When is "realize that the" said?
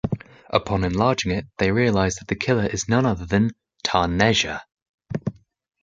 1.71-2.35